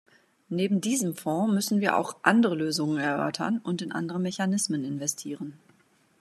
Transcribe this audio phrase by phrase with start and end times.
[0.49, 5.59] Neben diesem Fonds müssen wir auch andere Lösungen erörtern und in andere Mechanismen investieren.